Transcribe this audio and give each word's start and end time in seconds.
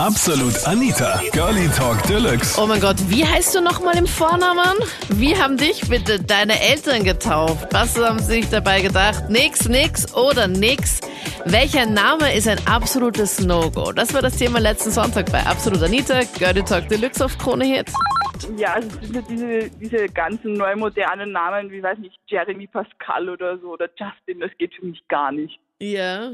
Absolut 0.00 0.66
Anita, 0.66 1.20
Girlie 1.30 1.68
Talk 1.76 2.02
Deluxe. 2.04 2.58
Oh 2.58 2.66
mein 2.66 2.80
Gott, 2.80 2.96
wie 3.10 3.22
heißt 3.22 3.54
du 3.54 3.60
nochmal 3.60 3.98
im 3.98 4.06
Vornamen? 4.06 4.78
Wie 5.10 5.36
haben 5.36 5.58
dich 5.58 5.90
bitte 5.90 6.18
deine 6.18 6.58
Eltern 6.58 7.04
getauft? 7.04 7.68
Was 7.70 8.02
haben 8.02 8.18
sie 8.18 8.40
sich 8.40 8.48
dabei 8.48 8.80
gedacht? 8.80 9.28
Nix, 9.28 9.68
nix 9.68 10.14
oder 10.14 10.48
nix? 10.48 11.02
Welcher 11.44 11.84
Name 11.84 12.34
ist 12.34 12.48
ein 12.48 12.66
absolutes 12.66 13.40
No-Go? 13.40 13.92
Das 13.92 14.14
war 14.14 14.22
das 14.22 14.38
Thema 14.38 14.58
letzten 14.58 14.90
Sonntag 14.90 15.30
bei 15.30 15.44
Absolut 15.44 15.82
Anita, 15.82 16.20
Girlie 16.38 16.64
Talk 16.64 16.88
Deluxe 16.88 17.22
auf 17.22 17.36
Krone 17.36 17.66
Hit. 17.66 17.92
Ja, 18.56 18.72
also 18.72 18.88
ja 19.12 19.20
diese, 19.28 19.68
diese 19.68 20.06
ganzen 20.08 20.54
neu 20.54 20.76
modernen 20.76 21.32
Namen, 21.32 21.70
wie 21.70 21.82
weiß 21.82 21.98
nicht, 21.98 22.18
Jeremy 22.26 22.66
Pascal 22.68 23.28
oder 23.28 23.58
so 23.58 23.74
oder 23.74 23.90
Justin, 23.98 24.40
das 24.40 24.50
geht 24.56 24.72
für 24.74 24.86
mich 24.86 25.06
gar 25.08 25.30
nicht. 25.30 25.60
Ja. 25.78 26.30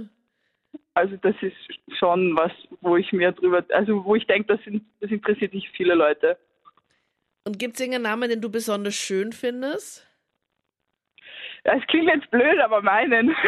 Also 0.95 1.17
das 1.17 1.35
ist 1.41 1.57
schon 1.99 2.37
was, 2.37 2.53
wo 2.81 2.97
ich 2.97 3.13
mir 3.13 3.33
drüber, 3.33 3.65
also 3.71 4.05
wo 4.05 4.15
ich 4.15 4.27
denke, 4.27 4.57
das, 4.57 4.65
sind, 4.65 4.85
das 5.01 5.11
interessiert 5.11 5.55
nicht 5.55 5.69
viele 5.77 5.95
Leute. 5.95 6.39
Und 7.45 7.59
gibt 7.59 7.75
es 7.75 7.81
irgendeinen 7.81 8.11
Namen, 8.11 8.31
den 8.31 8.41
du 8.41 8.51
besonders 8.51 8.95
schön 8.95 9.33
findest? 9.33 10.07
Es 11.65 11.87
klingt 11.89 12.09
jetzt 12.09 12.31
blöd, 12.31 12.59
aber 12.61 12.83
meinen. 12.83 13.35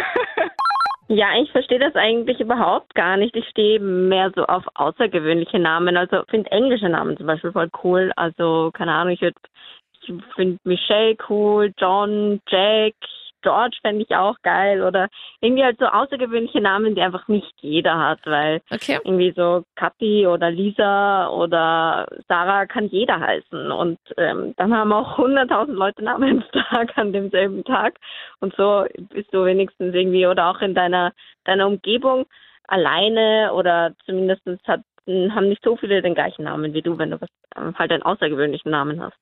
Ja, 1.10 1.40
ich 1.40 1.50
verstehe 1.52 1.78
das 1.78 1.94
eigentlich 1.94 2.38
überhaupt 2.38 2.94
gar 2.94 3.16
nicht. 3.16 3.34
Ich 3.34 3.48
stehe 3.48 3.80
mehr 3.80 4.30
so 4.36 4.44
auf 4.44 4.64
außergewöhnliche 4.74 5.58
Namen. 5.58 5.96
Also 5.96 6.22
finde 6.28 6.50
englische 6.50 6.90
Namen 6.90 7.16
zum 7.16 7.26
Beispiel 7.26 7.50
voll 7.50 7.70
cool. 7.82 8.12
Also 8.16 8.70
keine 8.74 8.92
Ahnung, 8.92 9.14
ich, 9.14 9.22
ich 9.22 10.12
finde 10.36 10.58
Michelle 10.64 11.16
cool, 11.30 11.72
John, 11.78 12.42
Jack, 12.46 12.92
George 13.42 13.78
fände 13.82 14.04
ich 14.08 14.14
auch 14.16 14.36
geil 14.42 14.82
oder 14.82 15.08
irgendwie 15.40 15.64
halt 15.64 15.78
so 15.78 15.86
außergewöhnliche 15.86 16.60
Namen, 16.60 16.94
die 16.94 17.02
einfach 17.02 17.28
nicht 17.28 17.52
jeder 17.60 17.98
hat, 17.98 18.20
weil 18.24 18.60
Okay. 18.70 18.98
irgendwie 19.04 19.32
so 19.36 19.64
Kathi 19.76 20.26
oder 20.26 20.50
Lisa 20.50 21.28
oder 21.28 22.06
Sarah 22.28 22.66
kann 22.66 22.88
jeder 22.88 23.20
heißen 23.20 23.70
und 23.70 23.98
ähm, 24.16 24.54
dann 24.56 24.74
haben 24.74 24.92
auch 24.92 25.18
100.000 25.18 25.72
Leute 25.72 26.04
Namenstag 26.04 26.96
an 26.96 27.12
demselben 27.12 27.64
Tag 27.64 27.98
und 28.40 28.54
so 28.56 28.84
bist 29.10 29.32
du 29.32 29.44
wenigstens 29.44 29.94
irgendwie 29.94 30.26
oder 30.26 30.48
auch 30.50 30.60
in 30.60 30.74
deiner 30.74 31.12
deiner 31.44 31.66
Umgebung 31.66 32.26
alleine 32.68 33.52
oder 33.52 33.94
zumindest 34.04 34.42
hat, 34.66 34.82
haben 35.06 35.48
nicht 35.48 35.64
so 35.64 35.76
viele 35.76 36.02
den 36.02 36.14
gleichen 36.14 36.44
Namen 36.44 36.74
wie 36.74 36.82
du, 36.82 36.98
wenn 36.98 37.10
du 37.10 37.20
was, 37.20 37.30
halt 37.78 37.90
einen 37.90 38.02
außergewöhnlichen 38.02 38.70
Namen 38.70 39.02
hast. 39.02 39.16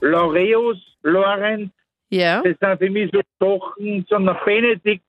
Laureus, 0.00 0.78
Lorenz, 1.02 1.70
Ja. 2.10 2.42
das 2.42 2.56
sind 2.60 2.78
für 2.78 2.90
mich 2.90 3.10
so 3.12 3.20
Sachen, 3.40 4.06
sondern 4.08 4.36
Benedikt, 4.44 5.04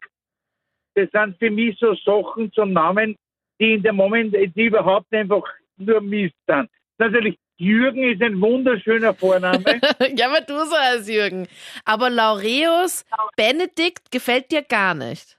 das 0.96 1.10
sind 1.12 1.38
für 1.38 1.52
mich 1.52 1.78
so 1.80 1.94
Sachen 1.96 2.52
zum 2.54 2.74
Namen, 2.74 3.16
die 3.60 3.76
in 3.76 3.84
dem 3.84 3.96
Moment, 3.96 4.34
die 4.34 4.66
überhaupt 4.66 5.14
einfach 5.14 5.44
nur 5.78 6.02
Mist 6.02 6.36
sind. 6.48 6.70
Natürlich, 6.98 7.38
Jürgen 7.58 8.04
ist 8.04 8.22
ein 8.22 8.40
wunderschöner 8.42 9.14
Vorname. 9.14 9.64
ja, 10.16 10.28
aber 10.28 10.42
du 10.42 10.66
so 10.66 10.76
als 10.76 11.08
Jürgen. 11.08 11.48
Aber 11.86 12.10
Laureus 12.10 13.06
Benedikt 13.36 14.12
gefällt 14.12 14.52
dir 14.52 14.64
gar 14.64 14.94
nicht. 14.94 15.38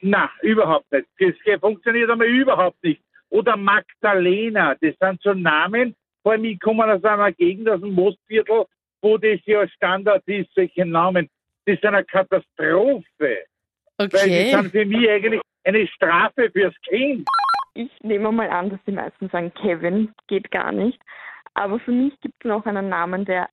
Na, 0.00 0.30
überhaupt 0.42 0.90
nicht. 0.92 1.06
Das 1.18 1.60
funktioniert 1.60 2.10
einmal 2.10 2.28
überhaupt 2.28 2.82
nicht. 2.82 3.02
Oder 3.30 3.56
Magdalena, 3.56 4.74
das 4.80 4.94
sind 5.00 5.20
so 5.22 5.34
Namen, 5.34 5.94
vor 6.22 6.32
allem 6.32 6.44
ich 6.44 6.60
komme 6.60 6.84
aus 6.84 7.02
einer 7.04 7.32
Gegend, 7.32 7.68
aus 7.68 7.80
dem 7.80 7.92
Mostviertel, 7.92 8.66
wo 9.02 9.18
das 9.18 9.40
ja 9.44 9.66
Standard 9.68 10.22
ist, 10.26 10.52
solche 10.54 10.84
Namen. 10.84 11.28
Das 11.66 11.76
ist 11.76 11.84
eine 11.84 12.04
Katastrophe. 12.04 13.04
Weil 13.98 14.08
die 14.08 14.14
Okay. 14.16 14.50
sind 14.50 14.70
für 14.70 14.84
mich 14.84 15.08
eigentlich 15.08 15.40
eine 15.64 15.86
Strafe 15.88 16.50
fürs 16.50 16.74
Kind. 16.82 17.26
Ich 17.74 17.90
nehme 18.02 18.30
mal 18.32 18.48
an, 18.48 18.70
dass 18.70 18.80
die 18.86 18.92
meisten 18.92 19.28
sagen, 19.28 19.52
Kevin 19.54 20.12
geht 20.28 20.50
gar 20.50 20.72
nicht. 20.72 21.00
Aber 21.54 21.78
für 21.80 21.92
mich 21.92 22.18
gibt 22.20 22.34
es 22.40 22.48
noch 22.48 22.64
einen 22.66 22.88
Namen, 22.88 23.24
der 23.24 23.48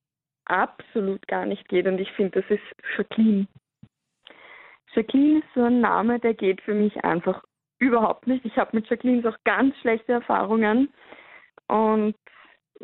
absolut 0.46 1.26
gar 1.26 1.46
nicht 1.46 1.68
geht 1.68 1.86
und 1.86 1.98
ich 1.98 2.10
finde, 2.12 2.42
das 2.42 2.50
ist 2.50 2.62
Jacqueline. 2.96 3.46
Jacqueline 4.94 5.38
ist 5.40 5.48
so 5.54 5.64
ein 5.64 5.80
Name, 5.80 6.20
der 6.20 6.34
geht 6.34 6.60
für 6.62 6.74
mich 6.74 6.96
einfach 7.04 7.42
überhaupt 7.78 8.26
nicht. 8.26 8.44
Ich 8.44 8.56
habe 8.56 8.76
mit 8.76 8.88
Jacqueline 8.88 9.28
auch 9.28 9.36
ganz 9.44 9.76
schlechte 9.78 10.12
Erfahrungen 10.12 10.92
und 11.68 12.14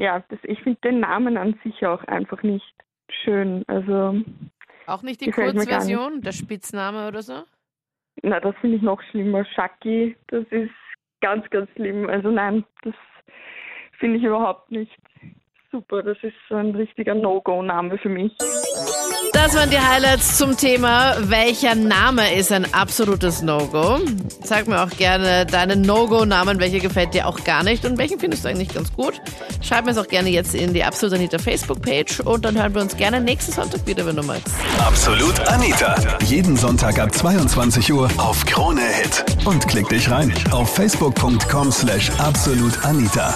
ja, 0.00 0.25
das, 0.28 0.38
ich 0.44 0.61
finde 0.62 0.81
den 0.83 1.00
Namen 1.00 1.37
an 1.37 1.59
sich 1.62 1.84
auch 1.87 2.03
einfach 2.05 2.43
nicht 2.43 2.75
schön. 3.22 3.65
Also, 3.69 4.22
Auch 4.87 5.03
nicht 5.03 5.21
die 5.21 5.31
Kurzversion, 5.31 6.22
der 6.22 6.33
Spitzname 6.33 7.06
oder 7.06 7.22
so? 7.22 7.43
na, 8.22 8.41
das 8.41 8.55
finde 8.60 8.77
ich 8.77 8.83
noch 8.83 9.00
schlimmer. 9.10 9.44
Shaki, 9.44 10.16
das 10.28 10.44
ist 10.50 10.72
ganz, 11.21 11.49
ganz 11.50 11.71
schlimm. 11.72 12.09
Also 12.09 12.31
nein, 12.31 12.65
das 12.83 12.94
finde 13.99 14.19
ich 14.19 14.25
überhaupt 14.25 14.71
nicht 14.71 14.99
super. 15.71 16.03
Das 16.03 16.17
ist 16.23 16.35
so 16.49 16.57
ein 16.57 16.75
richtiger 16.75 17.15
No-Go-Name 17.15 17.99
für 17.99 18.09
mich. 18.09 18.33
Das 19.33 19.55
waren 19.55 19.71
die 19.71 19.79
Highlights 19.79 20.37
zum 20.37 20.57
Thema, 20.57 21.17
welcher 21.21 21.75
Name 21.75 22.35
ist 22.35 22.53
ein 22.53 22.73
absolutes 22.75 23.43
No-Go. 23.43 23.99
Sag 24.43 24.67
mir 24.67 24.83
auch 24.83 24.91
gerne 24.91 25.47
deinen 25.47 25.83
No-Go-Namen, 25.83 26.61
welcher 26.61 26.81
gefällt 26.81 27.15
dir 27.15 27.27
auch 27.27 27.43
gar 27.45 27.63
nicht 27.63 27.85
und 27.85 27.97
welchen 27.97 28.19
findest 28.19 28.45
du 28.45 28.49
eigentlich 28.49 28.75
ganz 28.75 28.93
gut. 28.93 29.21
Schreib 29.63 29.85
mir 29.87 29.93
es 29.93 29.99
auch 29.99 30.09
gerne 30.09 30.29
jetzt 30.29 30.55
in 30.55 30.75
die 30.75 30.85
Absolut 30.85 31.15
Anita 31.15 31.39
Facebook-Page 31.39 32.21
und 32.21 32.45
dann 32.45 32.61
hören 32.61 32.75
wir 32.75 32.83
uns 32.83 32.97
gerne 32.97 33.21
nächsten 33.21 33.53
Sonntag 33.53 33.87
wieder, 33.87 34.05
wenn 34.05 34.17
du 34.17 34.23
magst. 34.23 34.55
Absolut 34.79 35.41
Anita. 35.49 35.95
Jeden 36.25 36.57
Sonntag 36.57 36.99
ab 36.99 37.15
22 37.15 37.93
Uhr 37.93 38.11
auf 38.19 38.45
Krone 38.45 38.83
Hit. 38.83 39.25
Und 39.47 39.67
klick 39.69 39.89
dich 39.89 40.11
rein 40.11 40.33
auf 40.51 40.75
facebook.com 40.75 41.71
slash 41.71 42.11
absolutanita. 42.19 43.33